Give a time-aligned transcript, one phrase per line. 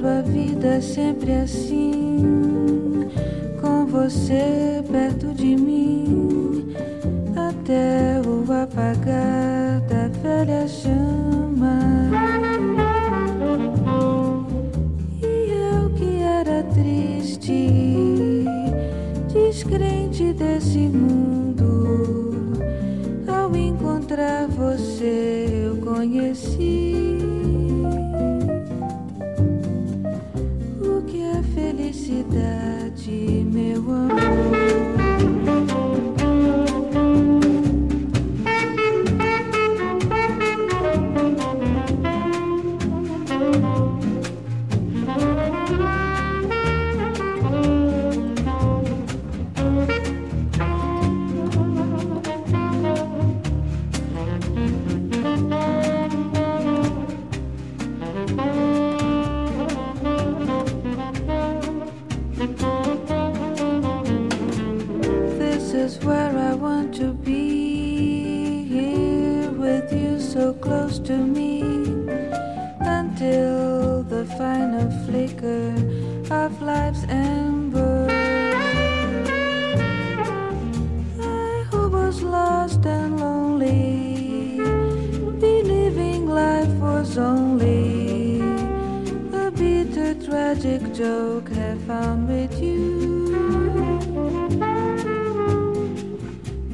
[0.00, 3.06] Quero a vida sempre assim,
[3.60, 6.74] com você perto de mim,
[7.36, 11.78] até o apagar da velha chama.
[15.22, 18.46] E eu que era triste,
[19.30, 21.19] descrente desse mundo,
[90.60, 93.26] tragic joke, have found with you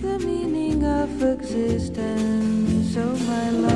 [0.00, 3.75] the meaning of existence, oh my love.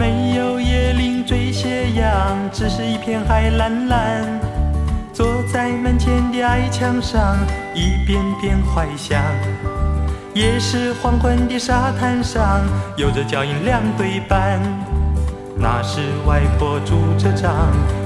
[0.00, 4.40] 没有椰林缀斜阳，只是一片海蓝蓝。
[5.12, 7.36] 坐在门前的矮墙上，
[7.74, 9.22] 一遍遍怀想。
[10.32, 12.62] 也是黄昏的沙滩上，
[12.96, 14.58] 有着脚印两对半。
[15.54, 17.54] 那是外婆拄着杖，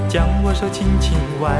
[0.09, 1.55] 将我手轻轻挽。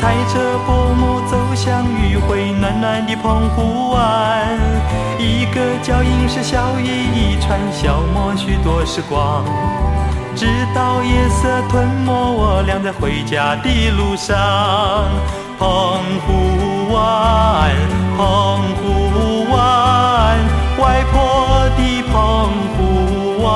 [0.00, 4.58] 踩着薄暮走向余晖暖暖的澎湖湾，
[5.18, 9.44] 一个脚印是笑语一串，消磨许多时光。
[10.34, 14.34] 直到夜色吞没我俩在回家的路上，
[15.58, 15.68] 澎
[16.26, 17.70] 湖湾，
[18.16, 20.38] 澎湖湾，
[20.78, 22.14] 外婆的澎
[22.72, 23.50] 湖湾，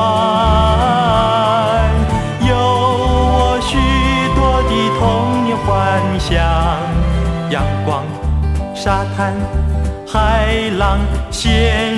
[6.27, 6.41] 像，
[7.51, 8.03] 阳光、
[8.75, 9.35] 沙滩、
[10.09, 10.99] 海浪、
[11.31, 11.53] 仙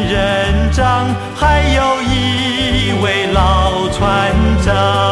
[0.08, 1.06] 人掌，
[1.37, 4.32] 还有一位老船
[4.64, 5.05] 长。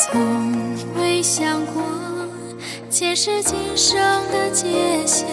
[0.00, 0.22] 从
[1.00, 1.82] 未想过
[2.88, 3.98] 前世今生
[4.30, 5.26] 的界限，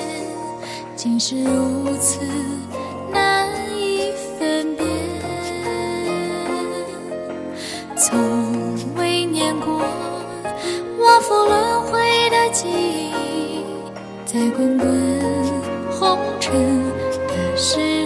[0.96, 2.20] 竟是如此
[3.12, 4.88] 难以分辨。
[7.96, 8.18] 从
[8.98, 9.84] 未念过
[10.98, 13.64] 往复轮回的记忆，
[14.26, 14.90] 在滚滚
[15.92, 16.52] 红尘
[17.28, 18.05] 的时。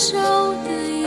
[0.00, 0.16] 守
[0.64, 1.06] 的约，